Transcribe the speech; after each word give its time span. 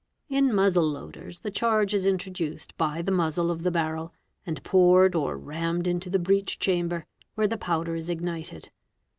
* 0.19 0.29
In 0.37 0.51
muzzle 0.51 0.89
loaders 0.89 1.41
the 1.41 1.51
charge 1.51 1.93
is 1.93 2.07
introduced 2.07 2.75
by 2.75 3.03
the 3.03 3.11
muzzle 3.11 3.51
of 3.51 3.61
the 3.61 3.69
barrel 3.69 4.11
and 4.47 4.63
poured 4.63 5.13
or 5.13 5.37
rammed 5.37 5.85
into 5.85 6.09
the 6.09 6.17
breech 6.17 6.57
chamber,' 6.57 7.05
where 7.35 7.47
the 7.47 7.55
powder 7.55 7.93
is 7.93 8.09
ignited. 8.09 8.71